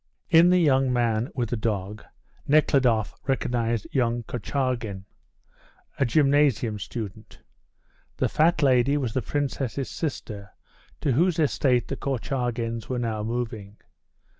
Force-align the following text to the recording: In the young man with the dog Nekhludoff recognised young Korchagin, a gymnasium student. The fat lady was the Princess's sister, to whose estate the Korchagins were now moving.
In 0.31 0.49
the 0.49 0.57
young 0.57 0.91
man 0.91 1.29
with 1.35 1.49
the 1.49 1.55
dog 1.55 2.03
Nekhludoff 2.47 3.13
recognised 3.27 3.85
young 3.91 4.23
Korchagin, 4.23 5.05
a 5.99 6.05
gymnasium 6.07 6.79
student. 6.79 7.37
The 8.17 8.27
fat 8.27 8.63
lady 8.63 8.97
was 8.97 9.13
the 9.13 9.21
Princess's 9.21 9.91
sister, 9.91 10.53
to 11.01 11.11
whose 11.11 11.37
estate 11.37 11.87
the 11.87 11.97
Korchagins 11.97 12.89
were 12.89 12.97
now 12.97 13.21
moving. 13.21 13.77